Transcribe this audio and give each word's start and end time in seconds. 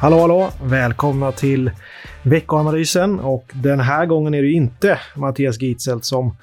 Hallå, 0.00 0.18
hallå! 0.18 0.50
Välkomna 0.62 1.32
till 1.32 1.70
veckoanalysen. 2.22 3.20
Och 3.20 3.52
den 3.54 3.80
här 3.80 4.06
gången 4.06 4.34
är 4.34 4.42
det 4.42 4.50
inte 4.50 4.98
Mattias 5.16 5.60
Gitzelt 5.60 6.04
som 6.04 6.36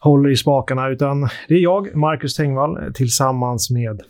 håller 0.00 0.30
i 0.30 0.36
spakarna, 0.36 0.88
utan 0.88 1.28
det 1.48 1.54
är 1.54 1.58
jag, 1.58 1.96
Marcus 1.96 2.34
Tengvall, 2.34 2.92
tillsammans 2.94 3.70
med... 3.70 4.02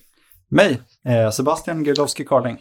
Mig, 0.51 0.81
eh, 1.05 1.31
Sebastian 1.31 1.85
Gerdowski 1.85 2.25
Carling. 2.25 2.59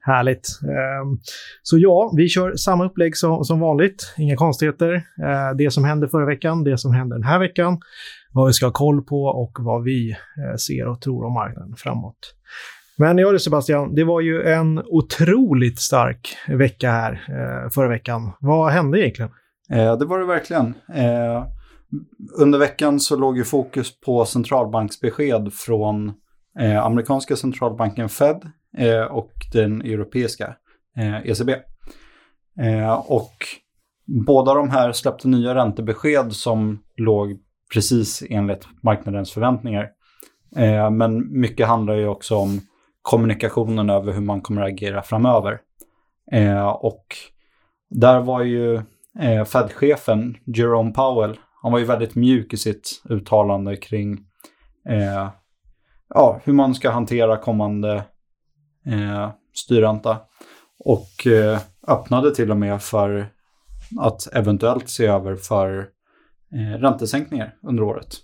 Härligt. 0.00 0.48
Ehm, 0.62 1.18
Så 1.62 1.78
ja, 1.78 2.12
vi 2.16 2.28
kör 2.28 2.56
samma 2.56 2.86
upplägg 2.86 3.16
som, 3.16 3.60
vanligt. 3.60 4.14
Inga 4.18 4.36
konstigheter. 4.36 4.94
Eh, 4.94 5.56
Det 5.56 5.70
som 5.70 5.84
hände 5.84 6.08
förra 6.08 6.26
veckan, 6.26 6.64
det 6.64 6.78
som 6.78 6.94
hände 6.94 7.14
den 7.16 7.24
här 7.24 7.38
veckan, 7.38 7.80
vad 8.32 8.46
vi 8.46 8.52
ska 8.52 8.66
ha 8.66 8.72
koll 8.72 9.02
på 9.02 9.22
och 9.24 9.56
vad 9.60 9.84
vi 9.84 10.10
eh, 10.10 10.56
ser 10.56 10.88
och 10.88 11.00
tror 11.00 11.24
om 11.24 11.32
marknaden 11.32 11.74
framåt. 11.76 12.34
Men 13.00 13.18
ja 13.18 13.32
du 13.32 13.38
Sebastian, 13.38 13.94
det 13.94 14.04
var 14.04 14.20
ju 14.20 14.42
en 14.42 14.82
otroligt 14.86 15.78
stark 15.78 16.36
vecka 16.48 16.90
här 16.90 17.12
eh, 17.12 17.70
förra 17.70 17.88
veckan. 17.88 18.30
Vad 18.40 18.72
hände 18.72 19.00
egentligen? 19.00 19.30
Eh, 19.70 19.98
det 19.98 20.04
var 20.04 20.18
det 20.18 20.26
verkligen. 20.26 20.74
Eh, 20.94 21.46
under 22.38 22.58
veckan 22.58 23.00
så 23.00 23.16
låg 23.16 23.36
ju 23.36 23.44
fokus 23.44 24.00
på 24.00 24.24
centralbanksbesked 24.24 25.52
från 25.52 26.12
amerikanska 26.82 27.36
centralbanken 27.36 28.08
Fed 28.08 28.50
och 29.10 29.32
den 29.52 29.80
europeiska 29.80 30.54
ECB. 31.24 31.54
Och 33.04 33.32
båda 34.26 34.54
de 34.54 34.70
här 34.70 34.92
släppte 34.92 35.28
nya 35.28 35.54
räntebesked 35.54 36.32
som 36.32 36.78
låg 36.96 37.38
precis 37.74 38.22
enligt 38.30 38.66
marknadens 38.82 39.32
förväntningar. 39.32 39.88
Men 40.90 41.40
mycket 41.40 41.66
handlar 41.68 41.94
ju 41.94 42.08
också 42.08 42.36
om 42.36 42.60
kommunikationen 43.02 43.90
över 43.90 44.12
hur 44.12 44.20
man 44.20 44.40
kommer 44.40 44.62
att 44.62 44.68
agera 44.68 45.02
framöver. 45.02 45.60
Eh, 46.32 46.68
och 46.68 47.06
där 47.90 48.20
var 48.20 48.42
ju 48.42 48.74
eh, 49.20 49.44
Fed-chefen 49.44 50.36
Jerome 50.44 50.92
Powell, 50.92 51.38
han 51.62 51.72
var 51.72 51.78
ju 51.78 51.84
väldigt 51.84 52.14
mjuk 52.14 52.52
i 52.52 52.56
sitt 52.56 53.02
uttalande 53.08 53.76
kring 53.76 54.12
eh, 54.88 55.28
ja, 56.08 56.40
hur 56.44 56.52
man 56.52 56.74
ska 56.74 56.90
hantera 56.90 57.36
kommande 57.36 58.04
eh, 58.86 59.30
styrränta. 59.54 60.18
Och 60.84 61.26
eh, 61.26 61.58
öppnade 61.88 62.34
till 62.34 62.50
och 62.50 62.56
med 62.56 62.82
för 62.82 63.32
att 64.00 64.28
eventuellt 64.32 64.90
se 64.90 65.06
över 65.06 65.36
för 65.36 65.88
eh, 66.52 66.78
räntesänkningar 66.78 67.54
under 67.62 67.82
året. 67.82 68.16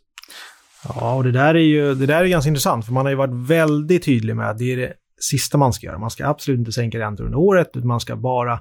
Ja, 0.89 1.15
och 1.15 1.25
det 1.25 1.33
där 1.33 1.55
är 1.55 1.59
ju 1.59 1.95
det 1.95 2.07
där 2.07 2.25
är 2.25 2.29
ganska 2.29 2.49
intressant, 2.49 2.87
för 2.87 2.93
man 2.93 3.07
har 3.07 3.11
ju 3.11 3.17
varit 3.17 3.49
väldigt 3.51 4.05
tydlig 4.05 4.37
med 4.37 4.51
att 4.51 4.59
det 4.59 4.73
är 4.73 4.77
det 4.77 4.93
sista 5.21 5.59
man 5.59 5.73
ska 5.73 5.87
göra. 5.87 5.99
Man 5.99 6.11
ska 6.11 6.27
absolut 6.27 6.59
inte 6.59 6.73
sänka 6.73 6.99
räntor 6.99 7.25
under 7.25 7.39
året, 7.39 7.71
utan 7.75 7.87
man 7.87 8.01
ska 8.01 8.17
bara 8.17 8.59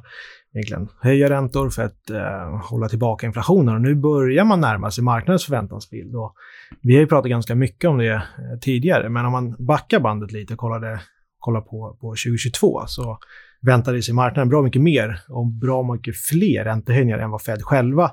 egentligen 0.54 0.88
höja 1.02 1.30
räntor 1.30 1.70
för 1.70 1.84
att 1.84 2.10
eh, 2.10 2.62
hålla 2.70 2.90
tillbaka 2.90 3.28
inflationen. 3.28 3.76
Och 3.76 3.82
nu 3.82 3.96
börjar 3.96 4.46
man 4.46 4.62
närma 4.62 4.92
sig 4.92 5.04
marknadens 5.04 5.46
förväntansbild. 5.46 6.16
Och 6.16 6.36
vi 6.82 6.94
har 6.94 7.02
ju 7.02 7.08
pratat 7.08 7.30
ganska 7.30 7.56
mycket 7.56 7.90
om 7.90 7.98
det 7.98 8.14
eh, 8.14 8.22
tidigare, 8.62 9.10
men 9.10 9.26
om 9.26 9.32
man 9.32 9.56
backar 9.60 10.00
bandet 10.00 10.32
lite 10.32 10.54
och 10.54 10.60
kollade, 10.60 11.00
kollar 11.40 11.62
på, 11.62 11.98
på 12.02 12.10
2022 12.10 12.82
så 12.88 13.18
väntade 13.62 14.02
sig 14.02 14.14
marknaden 14.14 14.50
bra 14.50 14.62
mycket 14.62 14.82
mer 14.82 15.20
och 15.30 15.48
bra 15.48 15.94
mycket 15.94 16.18
fler 16.18 16.64
räntehöjningar 16.64 17.18
än 17.18 17.32
vad 17.32 17.42
Fed 17.42 17.62
själva 17.62 18.12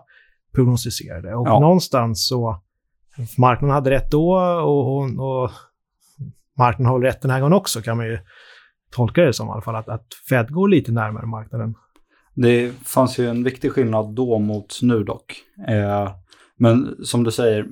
prognostiserade. 0.55 1.35
Och 1.35 1.49
Ja. 1.49 1.61
någonstans 1.61 2.29
så 2.29 2.63
marknaden 3.39 3.75
hade 3.75 3.91
rätt 3.91 4.11
då 4.11 4.33
och, 4.39 4.97
och, 4.97 5.05
och 5.05 5.51
marknaden 6.59 6.93
håller 6.93 7.07
rätt 7.07 7.23
den 7.23 7.31
här 7.31 7.41
gången 7.41 7.53
också 7.53 7.83
kan 7.83 7.97
man 7.97 8.07
ju 8.07 8.19
tolka 8.91 9.23
det 9.23 9.33
som 9.33 9.49
i 9.49 9.51
alla 9.51 9.63
fall. 9.63 9.77
Att, 9.77 9.89
att 9.89 10.07
Fed 10.29 10.51
går 10.51 10.69
lite 10.69 10.93
närmare 10.93 11.27
marknaden. 11.27 11.75
Det 12.35 12.73
fanns 12.73 13.19
ju 13.19 13.29
en 13.29 13.45
viktig 13.45 13.73
skillnad 13.73 14.15
då 14.15 14.39
mot 14.39 14.79
nu 14.83 15.05
dock. 15.05 15.37
Eh, 15.69 16.13
men 16.57 16.97
som 17.05 17.25
du 17.25 17.31
säger, 17.31 17.67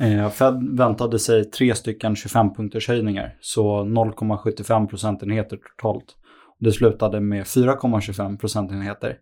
eh, 0.00 0.30
Fed 0.30 0.76
väntade 0.78 1.18
sig 1.18 1.44
tre 1.44 1.74
stycken 1.74 2.14
25-punkters 2.14 2.88
höjningar, 2.88 3.36
så 3.40 3.84
0,75 3.84 4.86
procentenheter 4.86 5.58
totalt. 5.76 6.16
Det 6.60 6.72
slutade 6.72 7.20
med 7.20 7.44
4,25 7.44 8.38
procentenheter. 8.38 9.16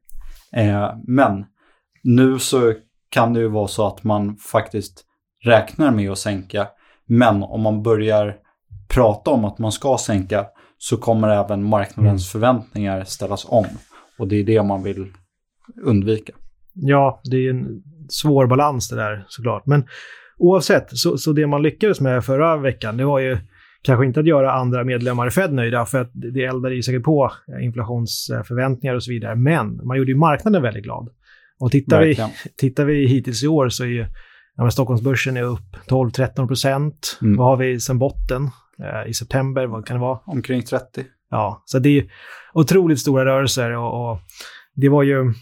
Eh, 0.53 0.91
men 1.07 1.45
nu 2.03 2.39
så 2.39 2.75
kan 3.09 3.33
det 3.33 3.41
ju 3.41 3.49
vara 3.49 3.69
så 3.69 3.87
att 3.87 4.05
man 4.05 4.37
faktiskt 4.37 5.06
räknar 5.47 5.91
med 5.91 6.11
att 6.11 6.19
sänka, 6.19 6.69
men 7.07 7.43
om 7.43 7.61
man 7.61 7.83
börjar 7.83 8.37
prata 8.89 9.31
om 9.31 9.45
att 9.45 9.59
man 9.59 9.73
ska 9.73 9.99
sänka 9.99 10.47
så 10.79 10.97
kommer 10.97 11.29
även 11.29 11.63
marknadens 11.63 12.33
förväntningar 12.33 13.05
ställas 13.05 13.47
om. 13.49 13.67
Och 14.19 14.29
det 14.29 14.37
är 14.37 14.45
det 14.45 14.63
man 14.63 14.83
vill 14.83 15.07
undvika. 15.83 16.33
Ja, 16.75 17.21
det 17.25 17.37
är 17.37 17.51
en 17.51 17.83
svår 18.09 18.47
balans 18.47 18.89
det 18.89 18.97
där 18.97 19.25
såklart. 19.29 19.67
Men 19.67 19.87
oavsett, 20.39 20.99
så, 20.99 21.19
så 21.19 21.33
det 21.33 21.47
man 21.47 21.63
lyckades 21.63 22.01
med 22.01 22.25
förra 22.25 22.57
veckan, 22.57 22.97
det 22.97 23.05
var 23.05 23.19
ju 23.19 23.39
kanske 23.83 24.07
inte 24.07 24.21
att 24.21 24.27
göra 24.27 24.53
andra 24.53 24.85
medlemmar 24.85 25.27
i 25.27 25.31
Fed 25.31 25.53
nöjda, 25.53 25.87
för 25.87 26.01
att 26.01 26.11
det 26.13 26.45
eldade 26.45 26.75
ju 26.75 26.83
säkert 26.83 27.03
på 27.03 27.33
eh, 27.49 27.65
inflationsförväntningar 27.65 28.95
och 28.95 29.03
så 29.03 29.11
vidare. 29.11 29.37
Men 29.37 29.87
man 29.87 29.97
gjorde 29.97 30.11
ju 30.11 30.17
marknaden 30.17 30.63
väldigt 30.63 30.85
glad. 30.85 31.09
Och 31.61 31.71
tittar 31.71 32.03
vi, 32.03 32.19
tittar 32.57 32.85
vi 32.85 33.07
hittills 33.07 33.45
i 33.45 33.49
år 33.49 33.69
så 33.69 33.85
är 33.85 33.89
ju 33.89 34.07
ja, 34.57 34.63
men 34.63 34.73
Stockholmsbörsen 34.73 35.37
är 35.37 35.43
upp 35.43 35.77
12-13 35.89 36.47
procent. 36.47 37.19
Mm. 37.23 37.37
Vad 37.37 37.47
har 37.47 37.57
vi 37.57 37.81
sen 37.81 37.99
botten? 37.99 38.51
Eh, 38.79 39.11
I 39.11 39.15
september, 39.15 39.67
vad 39.67 39.87
kan 39.87 39.97
det 39.97 40.01
vara? 40.01 40.19
Omkring 40.25 40.63
30. 40.63 41.05
Ja, 41.31 41.63
så 41.65 41.79
det 41.79 41.99
är 41.99 42.13
otroligt 42.53 43.01
stora 43.01 43.25
rörelser 43.25 43.71
och, 43.71 44.11
och 44.11 44.19
det 44.75 44.89
var 44.89 45.03
ju 45.03 45.33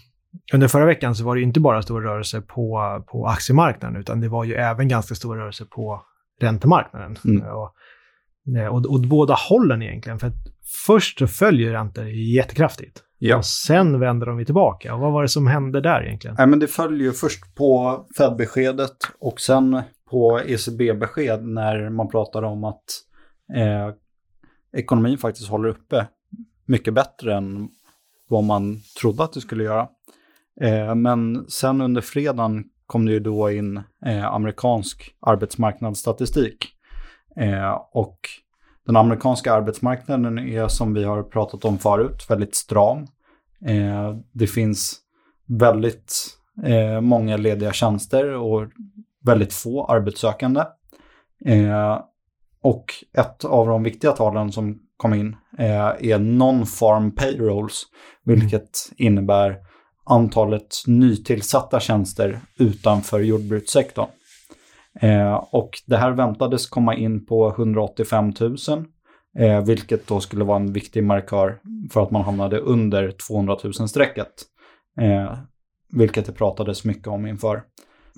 under 0.53 0.67
förra 0.67 0.85
veckan 0.85 1.15
så 1.15 1.23
var 1.23 1.35
det 1.35 1.41
inte 1.41 1.59
bara 1.59 1.81
stora 1.81 2.05
rörelser 2.05 2.41
på, 2.41 3.03
på 3.07 3.27
aktiemarknaden 3.27 4.01
utan 4.01 4.21
det 4.21 4.29
var 4.29 4.43
ju 4.43 4.53
även 4.53 4.87
ganska 4.87 5.15
stora 5.15 5.41
rörelser 5.41 5.65
på 5.65 6.01
räntemarknaden. 6.41 7.17
Mm. 7.25 7.43
Och, 7.47 7.73
och, 8.71 8.85
och 8.85 9.01
båda 9.01 9.33
hållen 9.33 9.81
egentligen. 9.81 10.19
För 10.19 10.31
först 10.85 11.19
så 11.19 11.27
följer 11.27 11.71
räntor 11.71 12.05
jättekraftigt 12.05 13.03
Ja. 13.29 13.37
och 13.37 13.45
sen 13.45 13.99
vänder 13.99 14.25
de 14.25 14.39
ju 14.39 14.45
tillbaka. 14.45 14.93
Och 14.93 14.99
vad 14.99 15.11
var 15.11 15.21
det 15.21 15.29
som 15.29 15.47
hände 15.47 15.81
där 15.81 16.05
egentligen? 16.05 16.35
Nej, 16.39 16.47
men 16.47 16.59
det 16.59 16.67
följer 16.67 17.07
ju 17.07 17.13
först 17.13 17.55
på 17.55 17.99
Fed-beskedet 18.17 18.97
och 19.19 19.39
sen 19.39 19.81
på 20.09 20.39
ECB-besked 20.45 21.43
när 21.43 21.89
man 21.89 22.07
pratar 22.07 22.43
om 22.43 22.63
att 22.63 22.83
eh, 23.55 23.89
ekonomin 24.79 25.17
faktiskt 25.17 25.49
håller 25.49 25.69
uppe 25.69 26.07
mycket 26.65 26.93
bättre 26.93 27.35
än 27.35 27.69
vad 28.29 28.43
man 28.43 28.81
trodde 29.01 29.23
att 29.23 29.33
det 29.33 29.41
skulle 29.41 29.63
göra. 29.63 29.87
Eh, 30.61 30.95
men 30.95 31.45
sen 31.49 31.81
under 31.81 32.01
fredagen 32.01 32.63
kom 32.85 33.05
det 33.05 33.11
ju 33.11 33.19
då 33.19 33.51
in 33.51 33.83
eh, 34.05 34.25
amerikansk 34.25 35.15
arbetsmarknadsstatistik. 35.19 36.67
Eh, 37.37 37.81
och 37.91 38.19
den 38.85 38.95
amerikanska 38.95 39.53
arbetsmarknaden 39.53 40.39
är 40.39 40.67
som 40.67 40.93
vi 40.93 41.03
har 41.03 41.23
pratat 41.23 41.65
om 41.65 41.77
förut 41.77 42.25
väldigt 42.29 42.55
stram. 42.55 43.07
Eh, 43.67 44.15
det 44.31 44.47
finns 44.47 44.99
väldigt 45.47 46.37
eh, 46.63 47.01
många 47.01 47.37
lediga 47.37 47.73
tjänster 47.73 48.33
och 48.33 48.67
väldigt 49.25 49.53
få 49.53 49.85
arbetssökande. 49.85 50.63
Eh, 51.45 51.99
och 52.61 52.85
ett 53.17 53.45
av 53.45 53.67
de 53.67 53.83
viktiga 53.83 54.11
talen 54.11 54.51
som 54.51 54.79
kom 54.97 55.13
in 55.13 55.35
eh, 55.57 55.85
är 55.85 56.19
non-farm 56.19 57.11
payrolls, 57.11 57.83
vilket 58.23 58.91
innebär 58.97 59.57
antalet 60.05 60.75
nytillsatta 60.87 61.79
tjänster 61.79 62.39
utanför 62.59 63.19
jordbrukssektorn. 63.19 64.09
Eh, 65.01 65.33
och 65.33 65.69
det 65.85 65.97
här 65.97 66.11
väntades 66.11 66.67
komma 66.67 66.95
in 66.95 67.25
på 67.25 67.49
185 67.49 68.33
000, 68.39 68.57
eh, 69.39 69.65
vilket 69.65 70.07
då 70.07 70.19
skulle 70.19 70.43
vara 70.43 70.59
en 70.59 70.73
viktig 70.73 71.03
markör 71.03 71.59
för 71.91 72.03
att 72.03 72.11
man 72.11 72.21
hamnade 72.21 72.59
under 72.59 73.11
200 73.27 73.55
000-strecket. 73.63 74.33
Eh, 75.01 75.37
vilket 75.93 76.25
det 76.25 76.31
pratades 76.31 76.85
mycket 76.85 77.07
om 77.07 77.27
inför. 77.27 77.63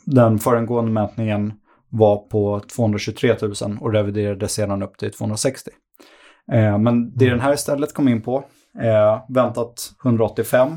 Den 0.06 0.40
föregående 0.40 0.92
mätningen 0.92 1.54
var 1.90 2.18
på 2.18 2.62
223 2.76 3.36
000 3.42 3.54
och 3.82 3.94
reviderades 3.94 4.54
sedan 4.54 4.84
upp 4.84 4.98
till 4.98 5.12
260. 5.12 5.72
Eh, 6.52 6.78
men 6.78 7.18
det 7.18 7.30
den 7.30 7.40
här 7.40 7.54
istället 7.54 7.94
kom 7.94 8.08
in 8.08 8.22
på, 8.22 8.44
eh, 8.82 9.22
väntat 9.30 9.92
185, 10.04 10.70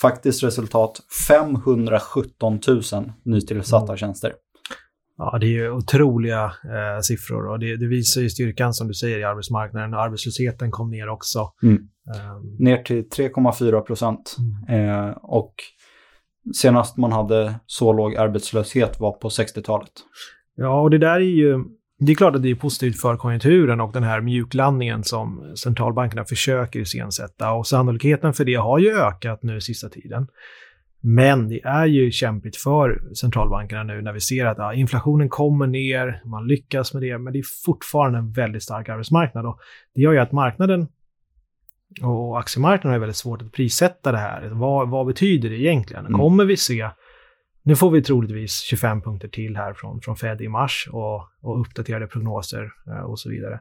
faktiskt 0.00 0.42
resultat 0.42 1.00
517 1.28 2.60
000 2.68 3.12
nytillsatta 3.24 3.84
Mm. 3.84 3.96
tjänster. 3.96 4.32
Ja, 5.24 5.38
det 5.38 5.46
är 5.46 5.50
ju 5.50 5.70
otroliga 5.70 6.44
eh, 6.44 7.00
siffror 7.02 7.46
och 7.46 7.58
det, 7.58 7.76
det 7.76 7.86
visar 7.86 8.20
ju 8.20 8.30
styrkan 8.30 8.74
som 8.74 8.88
du 8.88 8.94
säger 8.94 9.18
i 9.18 9.24
arbetsmarknaden. 9.24 9.94
Arbetslösheten 9.94 10.70
kom 10.70 10.90
ner 10.90 11.08
också. 11.08 11.52
Mm. 11.62 11.74
Ehm, 11.74 12.56
Ner 12.58 12.82
till 12.82 13.08
3,4 13.08 13.80
procent. 13.80 14.36
Eh, 14.68 15.10
och 15.22 15.54
senast 16.54 16.96
man 16.96 17.12
hade 17.12 17.54
så 17.66 17.92
låg 17.92 18.16
arbetslöshet 18.16 19.00
var 19.00 19.12
på 19.12 19.28
60-talet. 19.28 19.92
Ja, 20.56 20.80
och 20.80 20.90
det 20.90 20.98
där 20.98 21.14
är 21.14 21.20
ju 21.20 21.64
det 21.98 22.12
är 22.12 22.16
klart 22.16 22.36
att 22.36 22.42
det 22.42 22.50
är 22.50 22.54
positivt 22.54 23.00
för 23.00 23.16
konjunkturen 23.16 23.80
och 23.80 23.92
den 23.92 24.02
här 24.02 24.20
mjuklandningen 24.20 25.04
som 25.04 25.54
centralbankerna 25.56 26.24
försöker 26.24 26.80
iscensätta. 26.80 27.52
Och 27.52 27.66
sannolikheten 27.66 28.34
för 28.34 28.44
det 28.44 28.54
har 28.54 28.78
ju 28.78 28.90
ökat 28.98 29.42
nu 29.42 29.60
sista 29.60 29.88
tiden. 29.88 30.26
Men 31.04 31.48
det 31.48 31.60
är 31.64 31.86
ju 31.86 32.10
kämpigt 32.10 32.56
för 32.56 33.14
centralbankerna 33.14 33.82
nu 33.82 34.02
när 34.02 34.12
vi 34.12 34.20
ser 34.20 34.46
att 34.46 34.58
ja, 34.58 34.74
inflationen 34.74 35.28
kommer 35.28 35.66
ner, 35.66 36.22
man 36.24 36.46
lyckas 36.46 36.94
med 36.94 37.02
det, 37.02 37.18
men 37.18 37.32
det 37.32 37.38
är 37.38 37.64
fortfarande 37.64 38.18
en 38.18 38.32
väldigt 38.32 38.62
stark 38.62 38.88
arbetsmarknad. 38.88 39.46
Och 39.46 39.58
det 39.94 40.00
gör 40.00 40.12
ju 40.12 40.18
att 40.18 40.32
marknaden 40.32 40.88
och 42.02 42.38
aktiemarknaden 42.38 42.94
är 42.94 43.00
väldigt 43.00 43.16
svårt 43.16 43.42
att 43.42 43.52
prissätta 43.52 44.12
det 44.12 44.18
här. 44.18 44.48
Vad, 44.48 44.90
vad 44.90 45.06
betyder 45.06 45.50
det 45.50 45.56
egentligen? 45.56 46.06
Mm. 46.06 46.20
Kommer 46.20 46.44
vi 46.44 46.56
se 46.56 46.90
nu 47.64 47.76
får 47.76 47.90
vi 47.90 48.02
troligtvis 48.02 48.60
25 48.60 49.02
punkter 49.02 49.28
till 49.28 49.56
här 49.56 49.74
från, 49.74 50.00
från 50.00 50.16
Fed 50.16 50.40
i 50.40 50.48
mars 50.48 50.88
och, 50.92 51.28
och 51.40 51.60
uppdaterade 51.60 52.06
prognoser 52.06 52.72
eh, 52.86 53.04
och 53.04 53.18
så 53.18 53.30
vidare. 53.30 53.60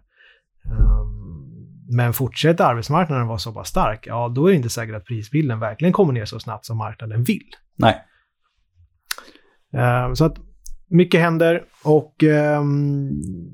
Men 1.95 2.13
fortsätter 2.13 2.63
arbetsmarknaden 2.63 3.27
vara 3.27 3.37
så 3.37 3.53
pass 3.53 3.67
stark, 3.67 4.07
ja 4.07 4.29
då 4.35 4.47
är 4.47 4.51
det 4.51 4.57
inte 4.57 4.69
säkert 4.69 4.95
att 4.95 5.05
prisbilden 5.05 5.59
verkligen 5.59 5.93
kommer 5.93 6.13
ner 6.13 6.25
så 6.25 6.39
snabbt 6.39 6.65
som 6.65 6.77
marknaden 6.77 7.23
vill. 7.23 7.47
Nej. 7.75 8.01
Um, 10.07 10.15
så 10.15 10.25
att 10.25 10.37
mycket 10.91 11.21
händer 11.21 11.63
och 11.83 12.23
eh, 12.23 12.63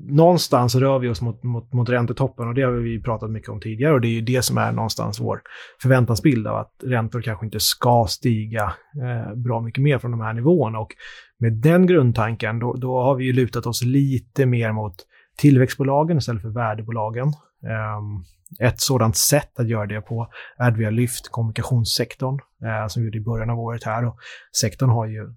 någonstans 0.08 0.74
rör 0.74 0.98
vi 0.98 1.08
oss 1.08 1.20
mot, 1.20 1.42
mot, 1.42 1.72
mot 1.72 1.88
räntetoppen 1.88 2.48
och 2.48 2.54
det 2.54 2.62
har 2.62 2.72
vi 2.72 3.02
pratat 3.02 3.30
mycket 3.30 3.48
om 3.48 3.60
tidigare 3.60 3.94
och 3.94 4.00
det 4.00 4.08
är 4.08 4.12
ju 4.12 4.20
det 4.20 4.42
som 4.42 4.58
är 4.58 4.72
någonstans 4.72 5.20
vår 5.20 5.40
förväntansbild 5.82 6.46
av 6.46 6.56
att 6.56 6.72
räntor 6.84 7.22
kanske 7.22 7.46
inte 7.46 7.60
ska 7.60 8.06
stiga 8.08 8.72
eh, 9.02 9.34
bra 9.34 9.60
mycket 9.60 9.82
mer 9.82 9.98
från 9.98 10.10
de 10.10 10.20
här 10.20 10.32
nivåerna. 10.32 10.78
Och 10.78 10.94
med 11.38 11.52
den 11.52 11.86
grundtanken 11.86 12.58
då, 12.58 12.72
då 12.72 13.02
har 13.02 13.14
vi 13.14 13.24
ju 13.24 13.32
lutat 13.32 13.66
oss 13.66 13.82
lite 13.82 14.46
mer 14.46 14.72
mot 14.72 14.94
tillväxtbolagen 15.38 16.18
istället 16.18 16.42
för 16.42 16.48
värdebolagen. 16.48 17.32
Eh, 17.64 18.66
ett 18.66 18.80
sådant 18.80 19.16
sätt 19.16 19.58
att 19.58 19.68
göra 19.68 19.86
det 19.86 20.00
på 20.00 20.28
är 20.58 20.68
att 20.68 20.76
vi 20.76 20.84
har 20.84 20.92
lyft 20.92 21.28
kommunikationssektorn 21.28 22.38
eh, 22.62 22.88
som 22.88 23.02
vi 23.02 23.06
gjorde 23.06 23.18
i 23.18 23.24
början 23.24 23.50
av 23.50 23.60
året 23.60 23.84
här. 23.84 24.06
Och 24.06 24.18
sektorn 24.60 24.90
har 24.90 25.06
ju 25.06 25.34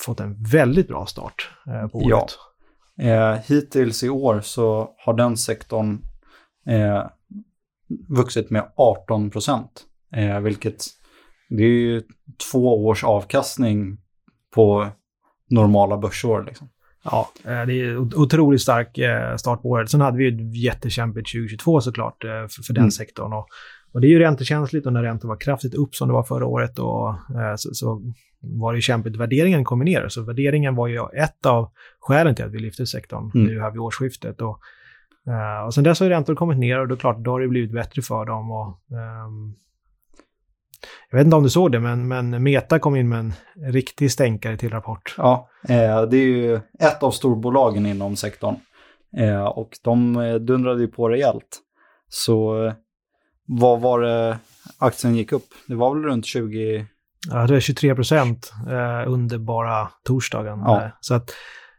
fått 0.00 0.20
en 0.20 0.42
väldigt 0.42 0.88
bra 0.88 1.06
start 1.06 1.50
eh, 1.66 1.88
på 1.88 1.98
året. 1.98 2.08
Ja. 2.10 2.48
Eh, 2.98 3.38
hittills 3.46 4.02
i 4.02 4.08
år 4.08 4.40
så 4.40 4.94
har 4.98 5.14
den 5.14 5.36
sektorn 5.36 6.02
eh, 6.66 7.06
vuxit 8.08 8.50
med 8.50 8.72
18 8.76 9.30
procent. 9.30 9.84
Eh, 10.12 10.40
vilket 10.40 10.84
det 11.48 11.62
är 11.62 11.68
ju 11.68 12.02
två 12.52 12.86
års 12.86 13.04
avkastning 13.04 13.98
på 14.54 14.88
normala 15.50 15.98
börsår. 15.98 16.44
Liksom. 16.44 16.68
Ja, 17.04 17.28
eh, 17.44 17.66
det 17.66 17.80
är 17.80 17.96
otroligt 17.96 18.62
stark 18.62 18.98
eh, 18.98 19.36
start 19.36 19.62
på 19.62 19.68
året. 19.68 19.90
Sen 19.90 20.00
hade 20.00 20.18
vi 20.18 20.28
ett 20.28 20.56
jättekämpigt 20.56 21.32
2022 21.32 21.80
såklart 21.80 22.16
för, 22.22 22.62
för 22.62 22.74
den 22.74 22.82
mm. 22.82 22.90
sektorn. 22.90 23.32
Och, 23.32 23.48
och 23.92 24.00
det 24.00 24.06
är 24.06 24.08
ju 24.08 24.18
räntekänsligt 24.18 24.86
och 24.86 24.92
när 24.92 25.02
räntan 25.02 25.28
var 25.28 25.36
kraftigt 25.36 25.74
upp 25.74 25.94
som 25.94 26.08
det 26.08 26.14
var 26.14 26.22
förra 26.22 26.46
året 26.46 26.78
och, 26.78 27.14
så, 27.56 27.74
så 27.74 28.02
var 28.40 28.72
det 28.72 28.76
ju 28.76 28.82
kämpigt. 28.82 29.16
Värderingen 29.16 29.64
kom 29.64 29.78
ner, 29.78 30.08
så 30.08 30.22
värderingen 30.22 30.74
var 30.74 30.86
ju 30.86 31.00
ett 31.16 31.46
av 31.46 31.70
skälen 32.00 32.34
till 32.34 32.44
att 32.44 32.52
vi 32.52 32.58
lyfte 32.58 32.86
sektorn 32.86 33.30
mm. 33.34 33.46
nu 33.46 33.60
här 33.60 33.70
vid 33.70 33.80
årsskiftet. 33.80 34.40
Och, 34.40 34.60
och 35.66 35.74
sen 35.74 35.84
dess 35.84 36.00
har 36.00 36.08
räntor 36.08 36.34
kommit 36.34 36.58
ner 36.58 36.78
och 36.78 36.88
då, 36.88 36.96
klart, 36.96 37.18
då 37.18 37.30
har 37.30 37.40
det 37.40 37.48
blivit 37.48 37.72
bättre 37.72 38.02
för 38.02 38.24
dem. 38.24 38.50
Och, 38.50 38.78
um, 39.26 39.54
jag 41.10 41.18
vet 41.18 41.24
inte 41.24 41.36
om 41.36 41.42
du 41.42 41.50
såg 41.50 41.72
det, 41.72 41.80
men, 41.80 42.08
men 42.08 42.42
Meta 42.42 42.78
kom 42.78 42.96
in 42.96 43.08
med 43.08 43.18
en 43.18 43.32
riktig 43.72 44.12
stänkare 44.12 44.56
till 44.56 44.70
rapport. 44.70 45.14
Ja, 45.18 45.48
eh, 45.68 46.02
det 46.02 46.16
är 46.16 46.26
ju 46.26 46.60
ett 46.78 47.02
av 47.02 47.10
storbolagen 47.10 47.86
inom 47.86 48.16
sektorn. 48.16 48.56
Eh, 49.16 49.44
och 49.44 49.70
de 49.82 50.16
eh, 50.16 50.34
dundrade 50.34 50.80
ju 50.80 50.88
på 50.88 51.08
rejält. 51.08 51.58
Så 52.08 52.72
vad 53.46 53.80
var 53.80 54.00
det 54.00 54.38
aktien 54.78 55.16
gick 55.16 55.32
upp? 55.32 55.46
Det 55.66 55.74
var 55.74 55.94
väl 55.94 56.04
runt 56.04 56.26
20 56.26 56.86
Ja, 57.30 57.46
det 57.46 57.56
är 57.56 57.60
23 57.60 57.94
procent 57.94 58.52
under 59.06 59.38
bara 59.38 59.88
torsdagen. 60.04 60.58
Ja. 60.58 60.90
Så 61.00 61.14
att 61.14 61.34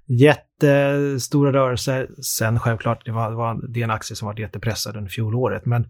jättestora 0.09 1.53
rörelser. 1.53 2.09
Sen 2.21 2.59
självklart, 2.59 3.05
det 3.05 3.11
var, 3.11 3.29
det 3.29 3.35
var 3.35 3.73
det 3.73 3.79
är 3.79 3.83
en 3.83 3.91
aktie 3.91 4.15
som 4.15 4.25
var 4.25 4.39
jättepressad 4.39 4.95
under 4.95 5.09
fjolåret. 5.09 5.65
Men 5.65 5.87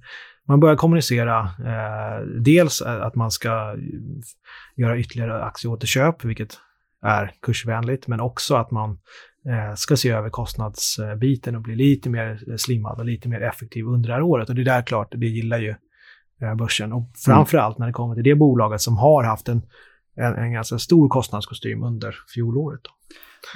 man 0.48 0.60
börjar 0.60 0.76
kommunicera 0.76 1.40
eh, 1.40 2.26
dels 2.42 2.82
att 2.82 3.16
man 3.16 3.32
ska 3.32 3.76
göra 4.76 4.98
ytterligare 4.98 5.44
aktieåterköp, 5.44 6.26
vilket 6.26 6.58
är 7.06 7.32
kursvänligt, 7.42 8.08
men 8.08 8.20
också 8.20 8.56
att 8.56 8.72
man 8.72 8.90
eh, 9.50 9.76
ska 9.76 9.98
se 9.98 10.10
över 10.10 10.30
kostnadsbiten 10.30 11.56
och 11.56 11.62
bli 11.62 11.76
lite 11.76 12.10
mer 12.10 12.58
slimmad 12.58 13.00
och 13.00 13.06
lite 13.06 13.30
mer 13.30 13.42
effektiv 13.42 13.86
under 13.86 14.10
det 14.10 14.16
här 14.16 14.22
året. 14.22 14.50
Och 14.50 14.56
det 14.56 14.62
är 14.62 14.66
där 14.66 14.82
klart, 14.82 15.08
det 15.12 15.28
gillar 15.28 15.60
ju 15.60 15.76
Eh, 16.42 16.56
börsen. 16.56 16.94
Och 16.94 17.12
framförallt 17.26 17.78
när 17.78 17.88
det 17.88 17.94
kommer 17.94 18.16
till 18.16 18.24
det 18.24 18.36
bolaget 18.36 18.82
som 18.82 18.98
har 18.98 19.24
haft 19.24 19.50
en, 19.50 19.62
en, 20.20 20.36
en 20.36 20.54
ganska 20.54 20.80
stor 20.80 21.10
kostnadskostym 21.10 21.84
under 21.84 22.16
fjolåret. 22.34 22.82
Då. 22.84 22.90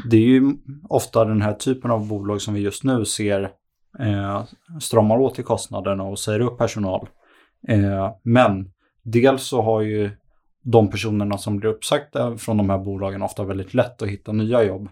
Det 0.09 0.17
är 0.17 0.27
ju 0.27 0.53
ofta 0.89 1.25
den 1.25 1.41
här 1.41 1.53
typen 1.53 1.91
av 1.91 2.07
bolag 2.07 2.41
som 2.41 2.53
vi 2.53 2.61
just 2.61 2.83
nu 2.83 3.05
ser 3.05 3.51
eh, 3.99 4.43
stramar 4.81 5.17
åt 5.17 5.39
i 5.39 5.43
kostnaderna 5.43 6.03
och 6.03 6.19
säger 6.19 6.39
upp 6.39 6.57
personal. 6.57 7.07
Eh, 7.67 8.11
men 8.23 8.71
dels 9.03 9.43
så 9.43 9.61
har 9.61 9.81
ju 9.81 10.11
de 10.63 10.89
personerna 10.89 11.37
som 11.37 11.57
blir 11.57 11.69
uppsagda 11.69 12.37
från 12.37 12.57
de 12.57 12.69
här 12.69 12.77
bolagen 12.77 13.21
ofta 13.21 13.43
väldigt 13.43 13.73
lätt 13.73 14.01
att 14.01 14.09
hitta 14.09 14.31
nya 14.31 14.63
jobb. 14.63 14.89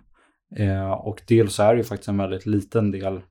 Eh, 0.56 0.92
och 0.92 1.22
dels 1.28 1.56
så 1.56 1.64
är 1.64 1.74
det 1.74 1.78
ju 1.78 1.84
faktiskt 1.84 2.10
en 2.10 2.18
väldigt 2.18 2.46
liten 2.46 2.92
del, 2.92 3.22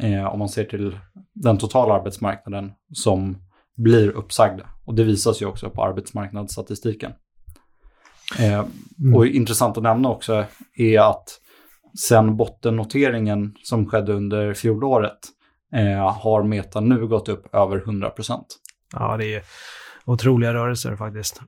eh, 0.00 0.26
om 0.26 0.38
man 0.38 0.48
ser 0.48 0.64
till 0.64 0.98
den 1.32 1.58
totala 1.58 1.94
arbetsmarknaden, 1.94 2.72
som 2.92 3.36
blir 3.76 4.08
uppsagda. 4.08 4.68
Och 4.84 4.94
det 4.94 5.04
visas 5.04 5.42
ju 5.42 5.46
också 5.46 5.70
på 5.70 5.84
arbetsmarknadsstatistiken. 5.84 7.12
Eh, 8.38 8.64
mm. 8.98 9.14
Och 9.14 9.26
intressant 9.26 9.76
att 9.76 9.82
nämna 9.82 10.08
också 10.08 10.44
är 10.76 11.00
att 11.00 11.40
sen 12.08 12.36
bottennoteringen 12.36 13.54
som 13.62 13.86
skedde 13.86 14.12
under 14.12 14.54
fjolåret 14.54 15.18
eh, 15.74 16.12
har 16.12 16.42
Meta 16.42 16.80
nu 16.80 17.06
gått 17.06 17.28
upp 17.28 17.54
över 17.54 17.76
100 17.76 18.10
Ja, 18.92 19.16
det 19.16 19.34
är 19.34 19.42
otroliga 20.04 20.54
rörelser 20.54 20.96
faktiskt. 20.96 21.40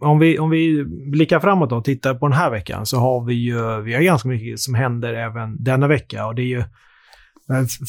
Om 0.00 0.18
vi, 0.18 0.38
om 0.38 0.50
vi 0.50 0.84
blickar 0.84 1.40
framåt 1.40 1.72
och 1.72 1.84
tittar 1.84 2.14
på 2.14 2.28
den 2.28 2.36
här 2.38 2.50
veckan 2.50 2.86
så 2.86 2.98
har 2.98 3.24
vi 3.24 3.34
ju 3.34 3.80
vi 3.80 3.94
har 3.94 4.02
ganska 4.02 4.28
mycket 4.28 4.60
som 4.60 4.74
händer 4.74 5.14
även 5.14 5.64
denna 5.64 5.88
vecka 5.88 6.26
och 6.26 6.34
det 6.34 6.42
är 6.42 6.46
ju 6.46 6.64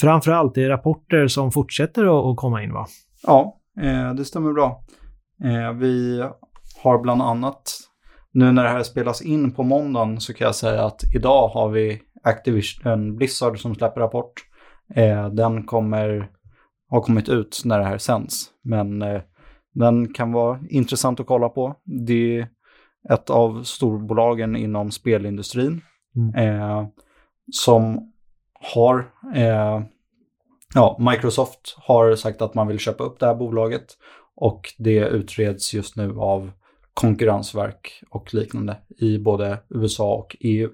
framförallt, 0.02 0.56
det 0.56 0.64
är 0.64 0.70
rapporter 0.70 1.28
som 1.28 1.52
fortsätter 1.52 2.32
att 2.32 2.38
komma 2.38 2.64
in 2.64 2.74
va? 2.74 2.88
Ja, 3.24 3.60
eh, 3.82 4.14
det 4.14 4.26
stämmer 4.26 4.54
bra. 4.54 4.84
Eh, 5.44 5.74
vi 5.74 6.24
har 6.84 7.00
bland 7.00 7.22
annat, 7.22 7.80
nu 8.32 8.52
när 8.52 8.64
det 8.64 8.70
här 8.70 8.84
spelas 8.84 9.22
in 9.22 9.52
på 9.52 9.64
måndagen 9.64 10.22
så 10.22 10.34
kan 10.34 10.46
jag 10.46 10.56
säga 10.56 10.86
att 10.86 11.04
idag 11.16 11.48
har 11.48 11.70
vi 11.70 12.02
Activision 12.24 13.16
Blizzard 13.16 13.62
som 13.62 13.76
släpper 13.76 14.02
rapport. 14.02 14.34
Eh, 14.96 15.30
den 15.30 15.64
kommer 15.64 16.30
ha 16.90 17.02
kommit 17.02 17.30
ut 17.30 17.62
när 17.66 17.80
det 17.80 17.86
här 17.86 17.98
sänds. 17.98 18.46
Men 18.64 19.04
den 19.74 20.14
kan 20.14 20.32
vara 20.32 20.60
intressant 20.70 21.20
att 21.20 21.28
kolla 21.28 21.50
på. 21.50 21.76
Det 21.84 22.38
är 22.38 22.48
ett 23.10 23.30
av 23.30 23.64
storbolagen 23.64 24.56
inom 24.56 24.92
spelindustrin. 24.92 25.82
Mm. 26.16 26.88
som 27.52 28.14
har, 28.74 29.12
eh, 29.36 29.82
ja, 30.76 30.98
Microsoft 31.00 31.76
har 31.78 32.16
sagt 32.16 32.42
att 32.42 32.54
man 32.54 32.68
vill 32.68 32.80
köpa 32.80 33.04
upp 33.04 33.20
det 33.20 33.26
här 33.26 33.36
bolaget 33.36 33.86
och 34.36 34.62
det 34.78 35.08
utreds 35.08 35.74
just 35.74 35.96
nu 35.96 36.16
av 36.18 36.52
konkurrensverk 36.94 38.04
och 38.10 38.34
liknande 38.34 38.78
i 38.98 39.18
både 39.18 39.60
USA 39.70 40.14
och 40.14 40.36
EU. 40.40 40.70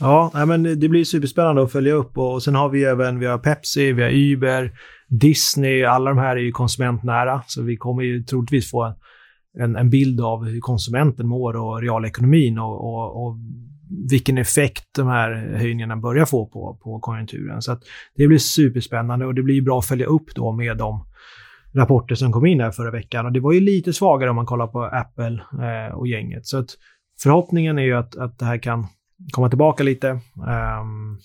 Ja, 0.00 0.44
men 0.46 0.62
det 0.62 0.88
blir 0.88 1.04
superspännande 1.04 1.62
att 1.62 1.72
följa 1.72 1.94
upp 1.94 2.18
och 2.18 2.42
sen 2.42 2.54
har 2.54 2.68
vi 2.68 2.84
även 2.84 3.18
vi 3.18 3.26
har 3.26 3.38
Pepsi, 3.38 3.92
vi 3.92 4.02
har 4.02 4.10
Uber, 4.10 4.72
Disney, 5.08 5.84
alla 5.84 6.10
de 6.10 6.18
här 6.18 6.36
är 6.36 6.40
ju 6.40 6.52
konsumentnära 6.52 7.42
så 7.46 7.62
vi 7.62 7.76
kommer 7.76 8.02
ju 8.02 8.22
troligtvis 8.22 8.70
få 8.70 8.94
en, 9.58 9.76
en 9.76 9.90
bild 9.90 10.20
av 10.20 10.44
hur 10.44 10.60
konsumenten 10.60 11.28
mår 11.28 11.56
och 11.56 11.82
realekonomin 11.82 12.58
och, 12.58 12.84
och, 12.84 13.26
och 13.26 13.36
vilken 14.10 14.38
effekt 14.38 14.84
de 14.96 15.06
här 15.06 15.56
höjningarna 15.56 15.96
börjar 15.96 16.24
få 16.24 16.46
på, 16.46 16.78
på 16.82 17.00
konjunkturen. 17.00 17.62
Så 17.62 17.72
att 17.72 17.82
det 18.16 18.26
blir 18.26 18.38
superspännande 18.38 19.26
och 19.26 19.34
det 19.34 19.42
blir 19.42 19.62
bra 19.62 19.78
att 19.78 19.86
följa 19.86 20.06
upp 20.06 20.34
då 20.34 20.52
med 20.52 20.76
de 20.76 21.06
rapporter 21.74 22.14
som 22.14 22.32
kom 22.32 22.46
in 22.46 22.60
här 22.60 22.70
förra 22.70 22.90
veckan. 22.90 23.26
Och 23.26 23.32
det 23.32 23.40
var 23.40 23.52
ju 23.52 23.60
lite 23.60 23.92
svagare 23.92 24.30
om 24.30 24.36
man 24.36 24.46
kollar 24.46 24.66
på 24.66 24.84
Apple 24.84 25.42
eh, 25.62 25.94
och 25.94 26.08
gänget. 26.08 26.46
Så 26.46 26.58
att 26.58 26.70
förhoppningen 27.22 27.78
är 27.78 27.82
ju 27.82 27.96
att, 27.96 28.16
att 28.16 28.38
det 28.38 28.44
här 28.44 28.58
kan 28.58 28.86
komma 29.32 29.48
tillbaka 29.48 29.82
lite. 29.82 30.08
Um, 30.10 31.18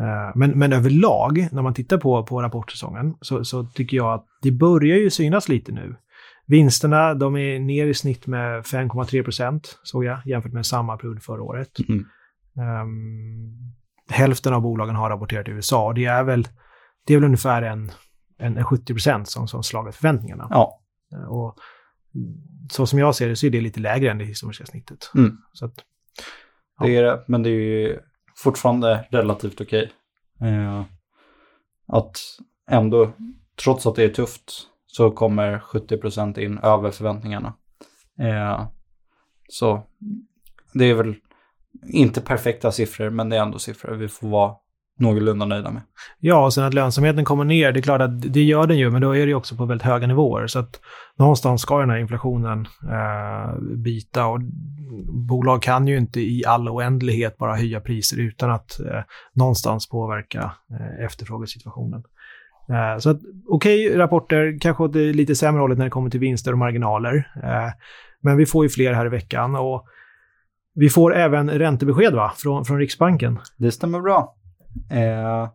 uh, 0.00 0.32
men, 0.34 0.50
men 0.50 0.72
överlag, 0.72 1.48
när 1.52 1.62
man 1.62 1.74
tittar 1.74 1.98
på, 1.98 2.22
på 2.22 2.42
rapportsäsongen, 2.42 3.14
så, 3.20 3.44
så 3.44 3.64
tycker 3.64 3.96
jag 3.96 4.14
att 4.14 4.26
det 4.42 4.50
börjar 4.50 4.96
ju 4.96 5.10
synas 5.10 5.48
lite 5.48 5.72
nu. 5.72 5.96
Vinsterna 6.46 7.14
de 7.14 7.36
är 7.36 7.58
ner 7.58 7.86
i 7.86 7.94
snitt 7.94 8.26
med 8.26 8.62
5,3 8.62 9.22
procent, 9.22 9.78
såg 9.82 10.04
jag, 10.04 10.18
jämfört 10.26 10.52
med 10.52 10.66
samma 10.66 10.96
period 10.96 11.22
förra 11.22 11.42
året. 11.42 11.70
Mm. 11.88 12.04
Um, 12.82 13.72
hälften 14.10 14.54
av 14.54 14.62
bolagen 14.62 14.94
har 14.94 15.10
rapporterat 15.10 15.48
i 15.48 15.50
USA 15.50 15.92
det 15.92 16.04
är 16.04 16.24
väl, 16.24 16.48
det 17.06 17.14
är 17.14 17.16
väl 17.16 17.24
ungefär 17.24 17.62
en, 17.62 17.90
en, 18.38 18.56
en 18.56 18.64
70 18.64 18.94
procent 18.94 19.28
som, 19.28 19.48
som 19.48 19.62
slagit 19.62 19.94
förväntningarna. 19.94 20.46
Ja. 20.50 20.80
Uh, 21.14 21.24
och 21.24 21.58
så 22.70 22.86
som 22.86 22.98
jag 22.98 23.14
ser 23.14 23.28
det 23.28 23.36
så 23.36 23.46
är 23.46 23.50
det 23.50 23.60
lite 23.60 23.80
lägre 23.80 24.10
än 24.10 24.18
det 24.18 24.24
historiska 24.24 24.66
snittet. 24.66 25.10
Mm. 25.14 25.38
Så 25.52 25.64
att, 25.64 25.84
Det 26.80 26.96
är 26.96 27.02
det, 27.02 27.24
men 27.28 27.42
det 27.42 27.50
är 27.50 27.52
ju 27.52 27.98
fortfarande 28.36 29.06
relativt 29.10 29.60
okej. 29.60 29.92
Eh, 30.40 30.84
att 31.86 32.18
ändå, 32.70 33.12
trots 33.64 33.86
att 33.86 33.94
det 33.94 34.04
är 34.04 34.08
tufft, 34.08 34.52
så 34.86 35.10
kommer 35.10 35.58
70% 35.58 36.38
in 36.38 36.58
över 36.58 36.90
förväntningarna. 36.90 37.54
Eh, 38.20 38.68
så 39.48 39.82
det 40.72 40.84
är 40.84 40.94
väl 40.94 41.14
inte 41.82 42.20
perfekta 42.20 42.72
siffror, 42.72 43.10
men 43.10 43.28
det 43.28 43.36
är 43.36 43.42
ändå 43.42 43.58
siffror 43.58 43.94
vi 43.94 44.08
får 44.08 44.28
vara 44.28 44.54
någorlunda 44.98 45.46
nöjda 45.46 45.70
med. 45.70 45.82
Ja, 46.20 46.44
och 46.44 46.54
sen 46.54 46.64
att 46.64 46.74
lönsamheten 46.74 47.24
kommer 47.24 47.44
ner, 47.44 47.72
det 47.72 47.80
är 47.80 47.82
klart 47.82 48.00
att 48.00 48.32
det 48.32 48.42
gör 48.42 48.66
den 48.66 48.78
ju, 48.78 48.90
men 48.90 49.02
då 49.02 49.16
är 49.16 49.20
det 49.20 49.26
ju 49.26 49.34
också 49.34 49.56
på 49.56 49.64
väldigt 49.64 49.86
höga 49.86 50.06
nivåer. 50.06 50.46
Så 50.46 50.58
att 50.58 50.80
någonstans 51.16 51.62
ska 51.62 51.80
den 51.80 51.90
här 51.90 51.98
inflationen 51.98 52.66
eh, 52.82 53.60
bita 53.60 54.26
och 54.26 54.40
bolag 55.28 55.62
kan 55.62 55.88
ju 55.88 55.96
inte 55.96 56.20
i 56.20 56.44
all 56.46 56.68
oändlighet 56.68 57.38
bara 57.38 57.56
höja 57.56 57.80
priser 57.80 58.20
utan 58.20 58.50
att 58.50 58.80
eh, 58.80 59.02
någonstans 59.32 59.88
påverka 59.88 60.52
eh, 60.70 61.04
efterfrågesituationen. 61.04 62.02
Eh, 62.68 62.98
så 62.98 63.10
att 63.10 63.20
okej 63.48 63.86
okay, 63.86 63.98
rapporter, 63.98 64.58
kanske 64.60 64.82
åt 64.82 64.92
det 64.92 65.12
lite 65.12 65.34
sämre 65.34 65.60
hållet 65.60 65.78
när 65.78 65.84
det 65.84 65.90
kommer 65.90 66.10
till 66.10 66.20
vinster 66.20 66.52
och 66.52 66.58
marginaler. 66.58 67.32
Eh, 67.42 67.72
men 68.20 68.36
vi 68.36 68.46
får 68.46 68.64
ju 68.64 68.68
fler 68.68 68.92
här 68.92 69.06
i 69.06 69.08
veckan 69.08 69.54
och 69.56 69.86
vi 70.74 70.88
får 70.88 71.16
även 71.16 71.50
räntebesked 71.50 72.14
va? 72.14 72.32
Från, 72.36 72.64
från 72.64 72.78
Riksbanken. 72.78 73.38
Det 73.56 73.72
stämmer 73.72 74.00
bra. 74.00 74.34
Eh, 74.90 75.48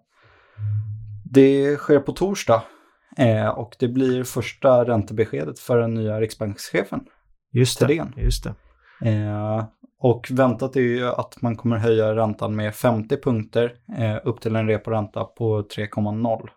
det 1.23 1.77
sker 1.77 1.99
på 1.99 2.11
torsdag 2.11 2.63
eh, 3.17 3.47
och 3.47 3.75
det 3.79 3.87
blir 3.87 4.23
första 4.23 4.85
räntebeskedet 4.85 5.59
för 5.59 5.77
den 5.77 5.93
nya 5.93 6.21
riksbankschefen. 6.21 6.99
Just 7.51 7.79
det. 7.79 8.07
Just 8.17 8.43
det. 8.43 8.55
Eh, 9.09 9.65
och 9.99 10.27
väntat 10.31 10.75
är 10.75 10.81
ju 10.81 11.07
att 11.07 11.41
man 11.41 11.55
kommer 11.55 11.77
höja 11.77 12.15
räntan 12.15 12.55
med 12.55 12.75
50 12.75 13.17
punkter 13.17 13.73
eh, 13.97 14.17
upp 14.23 14.41
till 14.41 14.55
en 14.55 14.67
reporänta 14.67 15.23
på 15.23 15.61
3,0. 15.61 16.49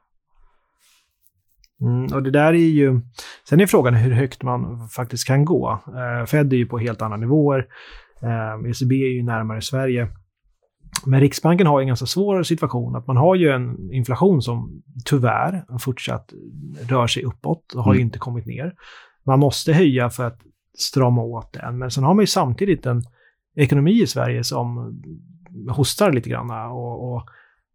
Mm, 1.81 2.13
och 2.15 2.23
det 2.23 2.31
där 2.31 2.53
är 2.53 2.69
ju... 2.69 3.01
Sen 3.49 3.61
är 3.61 3.67
frågan 3.67 3.95
hur 3.95 4.13
högt 4.13 4.43
man 4.43 4.89
faktiskt 4.89 5.27
kan 5.27 5.45
gå. 5.45 5.79
Eh, 5.87 6.27
Fed 6.27 6.53
är 6.53 6.57
ju 6.57 6.67
på 6.67 6.79
helt 6.79 7.03
andra 7.03 7.17
nivåer. 7.17 7.67
Eh, 8.23 8.71
ECB 8.71 8.95
är 8.95 9.15
ju 9.15 9.23
närmare 9.23 9.63
Sverige. 9.63 10.09
Men 11.05 11.21
Riksbanken 11.21 11.67
har 11.67 11.81
en 11.81 11.87
ganska 11.87 12.07
svår 12.07 12.43
situation. 12.43 12.97
Att 12.97 13.07
man 13.07 13.17
har 13.17 13.35
ju 13.35 13.51
en 13.51 13.93
inflation 13.93 14.43
som 14.43 14.83
tyvärr 15.05 15.79
fortsatt 15.79 16.33
rör 16.89 17.07
sig 17.07 17.25
uppåt 17.25 17.73
och 17.73 17.83
har 17.85 17.93
Mm. 17.93 17.99
ju 17.99 18.05
inte 18.05 18.19
kommit 18.19 18.47
ner. 18.47 18.75
Man 19.27 19.39
måste 19.39 19.73
höja 19.73 20.11
för 20.11 20.25
att 20.27 20.39
strama 20.79 21.23
åt 21.23 21.53
den. 21.53 21.79
Men 21.79 21.91
sen 21.91 22.05
har 22.05 22.15
man 22.15 22.23
ju 22.23 22.27
samtidigt 22.27 22.87
en 22.87 23.03
ekonomi 23.57 24.03
i 24.03 24.07
Sverige 24.07 24.45
som 24.45 24.95
hostar 25.71 26.13
lite 26.13 26.31
grann 26.31 26.51
och, 26.71 27.15
och 27.15 27.23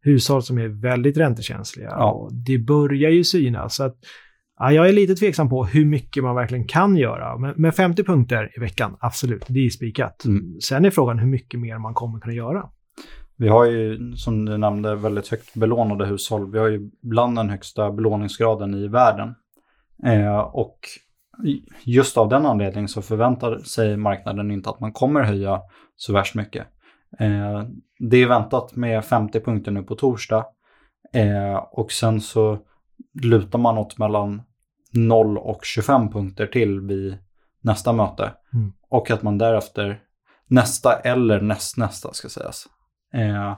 hushåll 0.03 0.43
som 0.43 0.57
är 0.57 0.67
väldigt 0.67 1.17
räntekänsliga. 1.17 1.87
Ja. 1.89 2.11
Och 2.11 2.33
det 2.33 2.57
börjar 2.57 3.09
ju 3.11 3.23
synas. 3.23 3.75
Så 3.75 3.83
att, 3.83 3.97
ja, 4.59 4.71
jag 4.71 4.89
är 4.89 4.93
lite 4.93 5.15
tveksam 5.15 5.49
på 5.49 5.65
hur 5.65 5.85
mycket 5.85 6.23
man 6.23 6.35
verkligen 6.35 6.67
kan 6.67 6.95
göra. 6.95 7.37
Men, 7.37 7.53
med 7.57 7.75
50 7.75 8.03
punkter 8.03 8.51
i 8.57 8.59
veckan, 8.59 8.97
absolut, 8.99 9.45
det 9.47 9.65
är 9.65 9.69
spikat. 9.69 10.25
Mm. 10.25 10.59
Sen 10.61 10.85
är 10.85 10.89
frågan 10.89 11.19
hur 11.19 11.27
mycket 11.27 11.59
mer 11.59 11.77
man 11.77 11.93
kommer 11.93 12.19
kunna 12.19 12.33
göra. 12.35 12.69
Vi 13.41 13.47
har 13.47 13.65
ju, 13.65 14.15
som 14.15 14.45
du 14.45 14.57
nämnde, 14.57 14.95
väldigt 14.95 15.27
högt 15.27 15.53
belånade 15.53 16.05
hushåll. 16.05 16.51
Vi 16.51 16.59
har 16.59 16.67
ju 16.67 16.89
bland 17.01 17.35
den 17.35 17.49
högsta 17.49 17.91
belåningsgraden 17.91 18.73
i 18.73 18.87
världen. 18.87 19.35
Eh, 20.05 20.39
och 20.39 20.79
just 21.83 22.17
av 22.17 22.29
den 22.29 22.45
anledningen 22.45 22.87
så 22.87 23.01
förväntar 23.01 23.57
sig 23.57 23.97
marknaden 23.97 24.51
inte 24.51 24.69
att 24.69 24.79
man 24.79 24.91
kommer 24.91 25.23
höja 25.23 25.61
så 25.95 26.13
värst 26.13 26.35
mycket. 26.35 26.67
Eh, 27.19 27.63
det 27.99 28.17
är 28.17 28.27
väntat 28.27 28.75
med 28.75 29.05
50 29.05 29.39
punkter 29.39 29.71
nu 29.71 29.83
på 29.83 29.95
torsdag. 29.95 30.45
Eh, 31.13 31.55
och 31.55 31.91
sen 31.91 32.21
så 32.21 32.59
lutar 33.21 33.59
man 33.59 33.77
åt 33.77 33.97
mellan 33.97 34.41
0 34.91 35.37
och 35.37 35.65
25 35.65 36.11
punkter 36.11 36.47
till 36.47 36.79
vid 36.79 37.17
nästa 37.61 37.93
möte. 37.93 38.33
Mm. 38.53 38.73
Och 38.89 39.11
att 39.11 39.23
man 39.23 39.37
därefter 39.37 39.99
nästa 40.47 40.99
eller 40.99 41.41
nästnästa 41.41 42.13
ska 42.13 42.29
sägas. 42.29 42.67
Eh, 43.13 43.57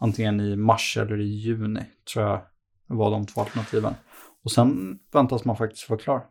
antingen 0.00 0.40
i 0.40 0.56
mars 0.56 0.96
eller 1.00 1.20
i 1.20 1.24
juni 1.24 1.80
tror 2.12 2.24
jag 2.26 2.40
var 2.86 3.10
de 3.10 3.26
två 3.26 3.40
alternativen. 3.40 3.94
Och 4.44 4.50
sen 4.50 4.98
väntas 5.12 5.44
man 5.44 5.56
faktiskt 5.56 5.90
vara 5.90 6.00
klar. 6.00 6.22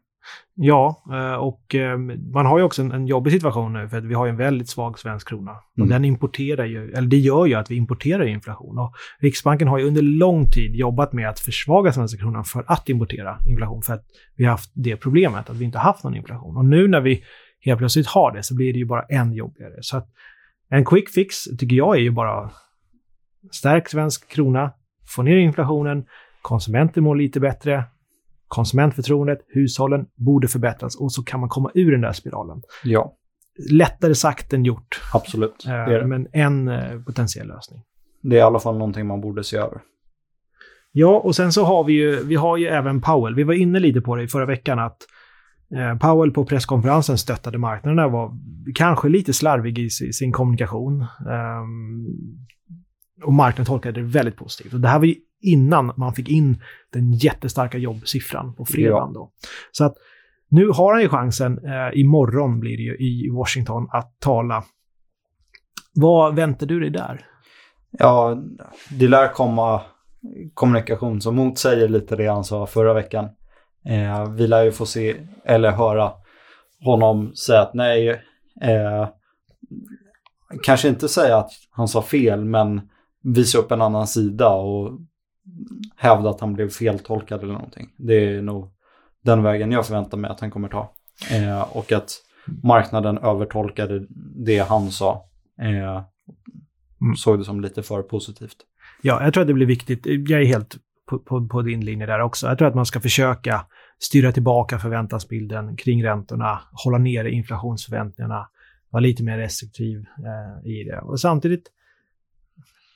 Ja, 0.55 1.03
eh, 1.11 1.33
och 1.33 1.75
eh, 1.75 1.97
man 2.33 2.45
har 2.45 2.57
ju 2.57 2.63
också 2.63 2.81
en, 2.81 2.91
en 2.91 3.07
jobbig 3.07 3.33
situation 3.33 3.73
nu 3.73 3.89
för 3.89 3.97
att 3.97 4.03
vi 4.03 4.13
har 4.13 4.27
en 4.27 4.37
väldigt 4.37 4.69
svag 4.69 4.99
svensk 4.99 5.27
krona. 5.29 5.51
Och 5.51 5.77
Mm. 5.77 5.89
den 5.89 6.05
importerar 6.05 6.65
ju, 6.65 6.91
eller 6.91 7.07
det 7.07 7.17
gör 7.17 7.45
ju 7.45 7.53
att 7.53 7.71
vi 7.71 7.75
importerar 7.75 8.25
inflation. 8.25 8.79
Och 8.79 8.93
Riksbanken 9.19 9.67
har 9.67 9.77
ju 9.77 9.85
under 9.87 10.01
lång 10.01 10.51
tid 10.51 10.75
jobbat 10.75 11.13
med 11.13 11.29
att 11.29 11.39
försvaga 11.39 11.91
svenska 11.91 12.19
kronan 12.19 12.43
för 12.43 12.63
att 12.67 12.89
importera 12.89 13.37
inflation. 13.47 13.81
För 13.81 13.93
att 13.93 14.05
vi 14.35 14.43
har 14.43 14.51
haft 14.51 14.71
det 14.73 14.97
problemet 14.97 15.49
att 15.49 15.55
vi 15.55 15.65
inte 15.65 15.77
haft 15.77 16.03
någon 16.03 16.15
inflation. 16.15 16.57
Och 16.57 16.65
nu 16.65 16.87
när 16.87 17.01
vi 17.01 17.23
helt 17.65 17.77
plötsligt 17.77 18.07
har 18.07 18.31
det 18.31 18.43
så 18.43 18.55
blir 18.55 18.73
det 18.73 18.79
ju 18.79 18.85
bara 18.85 19.03
än 19.03 19.33
jobbigare. 19.33 19.73
Så 19.81 19.97
att 19.97 20.07
en 20.71 20.85
quick 20.85 21.09
fix 21.09 21.43
tycker 21.43 21.75
jag 21.75 21.95
är 21.95 21.99
ju 21.99 22.11
bara 22.11 22.51
stärk 23.51 23.89
svensk 23.89 24.27
krona, 24.31 24.71
få 25.15 25.21
ner 25.21 25.37
inflationen, 25.37 26.05
konsumenter 26.41 27.01
mår 27.01 27.15
lite 27.15 27.39
bättre, 27.39 27.83
konsumentförtroendet, 28.47 29.39
hushållen 29.47 30.05
borde 30.15 30.47
förbättras 30.47 30.95
och 30.95 31.11
så 31.11 31.23
kan 31.23 31.39
man 31.39 31.49
komma 31.49 31.71
ur 31.73 31.91
den 31.91 32.01
där 32.01 32.11
spiralen. 32.13 32.61
Ja, 32.83 33.17
Lättare 33.71 34.15
sagt 34.15 34.53
än 34.53 34.65
gjort, 34.65 35.01
absolut. 35.13 35.65
eh, 35.65 35.71
Det 35.71 35.77
är, 35.95 35.99
det. 35.99 36.07
men 36.07 36.27
en 36.33 36.67
eh, 36.67 37.01
potentiell 37.01 37.47
lösning. 37.47 37.81
det 38.21 38.35
är 38.35 38.39
i 38.39 38.41
alla 38.41 38.59
fall 38.59 38.77
någonting 38.77 39.07
man 39.07 39.21
borde 39.21 39.43
se 39.43 39.57
över. 39.57 39.81
Ja, 40.91 41.19
och 41.19 41.35
sen 41.35 41.51
så 41.51 41.63
har 41.63 41.83
vi 41.83 41.93
ju, 41.93 42.23
vi 42.23 42.35
har 42.35 42.57
ju 42.57 42.67
även 42.67 43.01
Powell. 43.01 43.35
Vi 43.35 43.43
var 43.43 43.53
inne 43.53 43.79
lite 43.79 44.01
på 44.01 44.15
det 44.15 44.23
i 44.23 44.27
förra 44.27 44.45
veckan 44.45 44.79
att 44.79 44.91
eh, 44.91 44.97
Powell 45.99 46.31
på 46.31 46.45
presskonferensen 46.45 47.17
stöttade 47.17 47.57
marknaderna 47.57 48.07
var 48.07 48.37
kanske 48.75 49.09
lite 49.09 49.33
slarvig 49.33 49.79
i 49.79 49.89
si- 49.89 50.13
sin 50.13 50.31
kommunikation. 50.31 51.01
Ehm, 51.01 52.05
och 53.23 53.33
marknaden 53.33 53.65
tolkade 53.65 54.01
det 54.01 54.07
väldigt 54.07 54.35
positivt. 54.35 54.73
Och 54.73 54.79
det 54.79 54.87
här 54.87 54.99
var 54.99 55.05
ju 55.05 55.15
innan 55.41 55.93
man 55.97 56.13
fick 56.13 56.29
in 56.29 56.61
den 56.93 57.11
jättestarka 57.13 57.77
jobbsiffran 57.77 58.53
på 58.55 58.65
fredagen. 58.65 59.13
Då. 59.13 59.31
Så 59.71 59.83
att 59.85 59.95
nu 60.49 60.67
har 60.67 60.93
han 60.93 61.01
ju 61.01 61.09
chansen, 61.09 61.57
eh, 61.65 61.99
imorgon 61.99 62.59
blir 62.59 62.77
det 62.77 62.83
ju 62.83 62.95
i 62.97 63.29
Washington, 63.33 63.87
att 63.91 64.19
tala. 64.19 64.63
Vad 65.93 66.35
väntar 66.35 66.67
du 66.67 66.79
dig 66.79 66.89
där? 66.89 67.25
Ja, 67.91 68.43
det 68.89 69.07
lär 69.07 69.27
komma 69.33 69.81
kommunikation 70.53 71.21
som 71.21 71.35
motsäger 71.35 71.87
lite 71.87 72.15
det 72.15 72.27
han 72.27 72.43
sa 72.43 72.65
förra 72.65 72.93
veckan. 72.93 73.29
Eh, 73.85 74.31
vi 74.31 74.47
lär 74.47 74.63
ju 74.63 74.71
få 74.71 74.85
se, 74.85 75.15
eller 75.45 75.71
höra 75.71 76.11
honom 76.83 77.35
säga 77.35 77.61
att 77.61 77.73
nej, 77.73 78.09
eh, 78.61 79.09
kanske 80.63 80.87
inte 80.87 81.07
säga 81.07 81.37
att 81.37 81.51
han 81.71 81.87
sa 81.87 82.01
fel, 82.01 82.45
men 82.45 82.81
visa 83.23 83.57
upp 83.57 83.71
en 83.71 83.81
annan 83.81 84.07
sida 84.07 84.49
och 84.49 84.99
hävda 85.95 86.29
att 86.29 86.41
han 86.41 86.53
blev 86.53 86.69
feltolkad 86.69 87.43
eller 87.43 87.53
någonting. 87.53 87.89
Det 87.97 88.13
är 88.13 88.41
nog 88.41 88.71
den 89.23 89.43
vägen 89.43 89.71
jag 89.71 89.85
förväntar 89.85 90.17
mig 90.17 90.31
att 90.31 90.39
han 90.39 90.51
kommer 90.51 90.69
ta. 90.69 90.91
Eh, 91.31 91.77
och 91.77 91.91
att 91.91 92.11
marknaden 92.63 93.17
övertolkade 93.17 94.05
det 94.45 94.59
han 94.59 94.91
sa. 94.91 95.25
Eh, 95.61 96.01
Mm. 97.01 97.15
Såg 97.15 97.39
det 97.39 97.45
som 97.45 97.61
lite 97.61 97.83
för 97.83 98.01
positivt. 98.01 98.57
Ja, 99.01 99.23
jag 99.23 99.33
tror 99.33 99.41
att 99.41 99.47
det 99.47 99.53
blir 99.53 99.65
viktigt. 99.65 100.05
Jag 100.05 100.41
är 100.41 100.45
helt 100.45 100.77
på, 101.11 101.19
på, 101.19 101.47
på 101.47 101.61
din 101.61 101.85
linje 101.85 102.05
där 102.05 102.21
också. 102.21 102.47
Jag 102.47 102.57
tror 102.57 102.67
att 102.67 102.75
man 102.75 102.85
ska 102.85 102.99
försöka 102.99 103.65
styra 103.99 104.31
tillbaka 104.31 104.79
förväntansbilden 104.79 105.75
kring 105.75 106.03
räntorna, 106.03 106.61
hålla 106.71 106.97
nere 106.97 107.31
inflationsförväntningarna, 107.31 108.47
vara 108.89 109.01
lite 109.01 109.23
mer 109.23 109.37
restriktiv 109.37 109.97
eh, 109.99 110.71
i 110.71 110.83
det. 110.83 110.99
Och 110.99 111.19
samtidigt, 111.19 111.63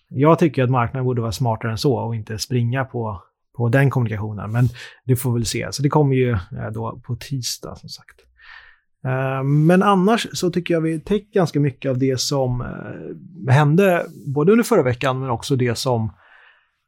jag 0.09 0.39
tycker 0.39 0.63
att 0.63 0.69
marknaden 0.69 1.05
borde 1.05 1.21
vara 1.21 1.31
smartare 1.31 1.71
än 1.71 1.77
så 1.77 1.95
och 1.95 2.15
inte 2.15 2.37
springa 2.37 2.85
på, 2.85 3.21
på 3.57 3.69
den 3.69 3.89
kommunikationen. 3.89 4.51
Men 4.51 4.69
det 5.05 5.15
får 5.15 5.31
vi 5.31 5.39
väl 5.39 5.45
se. 5.45 5.67
Så 5.71 5.83
det 5.83 5.89
kommer 5.89 6.15
ju 6.15 6.31
eh, 6.31 6.71
då 6.73 7.01
på 7.03 7.15
tisdag 7.15 7.75
som 7.75 7.89
sagt. 7.89 8.21
Eh, 9.05 9.43
men 9.43 9.83
annars 9.83 10.27
så 10.33 10.51
tycker 10.51 10.73
jag 10.73 10.81
vi 10.81 10.99
täckt 10.99 11.33
ganska 11.33 11.59
mycket 11.59 11.89
av 11.89 11.97
det 11.97 12.19
som 12.19 12.61
eh, 12.61 13.53
hände 13.53 14.05
både 14.25 14.51
under 14.51 14.63
förra 14.63 14.83
veckan 14.83 15.19
men 15.19 15.29
också 15.29 15.55
det 15.55 15.77
som 15.77 16.11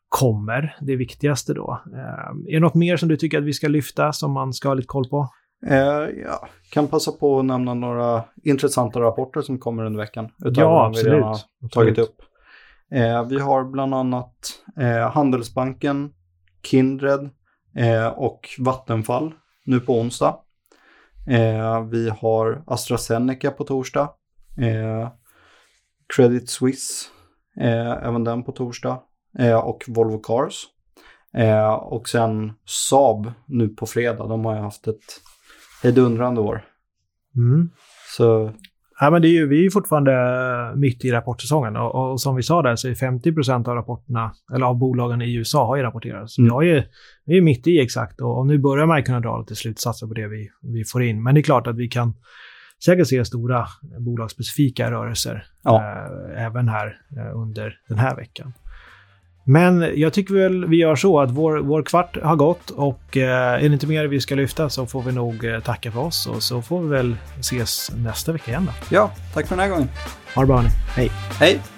kommer, 0.10 0.78
det 0.82 0.96
viktigaste 0.96 1.54
då. 1.54 1.82
Eh, 1.94 2.00
Är 2.48 2.54
det 2.54 2.60
något 2.60 2.76
mer 2.76 2.98
som 2.98 3.10
du 3.10 3.18
tycker 3.18 3.38
att 3.38 3.44
vi 3.44 3.54
ska 3.54 3.68
lyfta 3.68 4.14
som 4.14 4.32
man 4.32 4.54
ska 4.54 4.68
ha 4.68 4.74
lite 4.74 4.88
koll 4.88 5.10
på? 5.10 5.30
Eh, 5.66 6.10
ja, 6.26 6.48
kan 6.72 6.88
passa 6.88 7.12
på 7.12 7.40
att 7.40 7.46
nämna 7.46 7.74
några 7.74 8.24
intressanta 8.44 9.00
rapporter 9.00 9.42
som 9.42 9.60
kommer 9.60 9.86
under 9.86 10.00
veckan. 10.00 10.30
Ja, 10.38 10.50
de 10.50 10.62
vi 10.62 10.66
absolut. 10.66 11.14
redan 11.14 11.28
har 11.28 11.38
tagit 11.70 11.74
Absolut. 11.74 11.98
upp. 11.98 12.16
Eh, 12.92 13.28
vi 13.28 13.40
har 13.40 13.64
bland 13.64 13.94
annat 13.94 14.36
eh, 14.80 15.12
Handelsbanken, 15.12 16.10
Kindred 16.64 17.30
eh, 17.76 18.08
och 18.08 18.50
Vattenfall 18.60 19.34
nu 19.66 19.80
på 19.80 20.00
onsdag. 20.00 20.36
Eh, 21.30 21.84
vi 21.84 22.10
har 22.10 22.64
AstraZeneca 22.68 23.52
på 23.52 23.64
torsdag. 23.64 24.10
Eh, 24.58 25.10
Credit 26.16 26.50
Suisse, 26.50 27.06
även 28.02 28.24
den 28.24 28.44
på 28.44 28.52
torsdag. 28.52 29.00
Eh, 29.40 29.56
och 29.68 29.84
Volvo 29.88 30.20
Cars. 30.20 30.54
Eh, 31.38 31.74
och 31.74 32.10
sen 32.10 32.54
Saab 32.66 33.32
nu 33.46 33.70
på 33.70 33.86
fredag. 33.86 34.28
De 34.28 34.46
har 34.46 34.56
ju 34.56 34.62
haft 34.62 34.88
ett 34.88 35.22
hejdundrande 35.84 36.42
år. 36.42 36.66
Mm. 37.36 37.70
Så 38.18 38.52
Ja, 39.00 39.10
men 39.10 39.22
det 39.22 39.28
är 39.28 39.32
ju, 39.32 39.48
vi 39.48 39.60
är 39.60 39.64
ju 39.64 39.72
fortfarande 39.72 40.14
mitt 40.76 41.06
i 41.06 41.12
rapportsäsongen 41.12 41.76
och, 41.78 42.12
och 42.12 42.22
som 42.22 42.36
vi 42.36 42.44
sa 42.44 42.62
där 42.62 42.76
så 42.76 42.88
är 42.88 42.94
50% 42.94 43.70
av 43.70 43.76
rapporterna, 43.76 44.32
eller 44.54 44.66
av 44.66 44.76
bolagen 44.78 45.22
i 45.22 45.34
USA 45.36 45.66
har 45.66 45.76
ju 45.76 45.84
rapporterat. 45.84 46.30
Så 46.30 46.42
Mm. 46.42 46.60
vi, 46.60 46.68
ju, 46.68 46.84
vi 47.26 47.34
är 47.34 47.36
ju 47.36 47.42
mitt 47.42 47.68
i 47.68 47.80
exakt 47.80 48.22
och, 48.22 48.38
och 48.38 48.48
nu 48.48 48.58
börjar 48.58 48.86
man 48.86 49.04
kunna 49.04 49.20
dra 49.20 49.40
lite 49.40 49.56
slutsatser 49.56 50.08
på 50.08 50.14
det 50.14 50.28
vi, 50.28 50.50
vi 50.62 50.84
får 50.84 51.04
in. 51.04 51.24
Men 51.24 51.36
det 51.36 51.42
är 51.42 51.44
klart 51.44 51.68
att 51.68 51.78
vi 51.78 51.88
kan 51.88 52.14
säkert 52.86 53.08
se 53.08 53.26
stora 53.26 53.66
bolagsspecifika 54.00 54.92
rörelser 54.92 55.46
Ja. 55.64 55.76
eh, 55.84 56.46
även 56.46 56.70
här 56.70 56.98
eh, 57.18 57.38
under 57.40 57.74
den 57.90 57.98
här 57.98 58.16
veckan. 58.16 58.54
Men 59.50 59.92
jag 59.96 60.14
tycker 60.14 60.34
väl 60.34 60.66
vi 60.66 60.78
gör 60.78 60.96
så 60.96 61.20
att 61.20 61.32
vår, 61.32 61.58
vår 61.58 61.84
kvart 61.84 62.18
har 62.24 62.36
gått 62.36 62.70
och 62.70 63.18
eh, 63.18 63.54
är 63.54 63.60
det 63.60 63.74
inte 63.74 63.88
mer 63.88 64.06
vi 64.06 64.22
ska 64.22 64.36
lyfta 64.36 64.70
så 64.70 64.86
får 64.86 65.02
vi 65.04 65.12
nog 65.12 65.46
eh, 65.46 65.60
tacka 65.60 65.92
för 65.92 66.00
oss 66.00 66.28
och 66.28 66.44
så 66.44 66.62
får 66.62 66.82
vi 66.82 66.88
väl 66.90 67.16
ses 67.40 67.92
nästa 67.96 68.32
vecka 68.32 68.52
igen 68.52 68.66
då. 68.66 68.96
ja, 68.96 69.12
tack 69.34 69.48
för 69.48 69.56
den 69.56 69.64
här 69.64 69.70
gången. 69.70 69.90
Ha 70.36 70.42
det 70.42 70.48
bra 70.48 70.62
nu. 70.62 70.70
Hej! 70.96 71.12
Hej! 71.40 71.77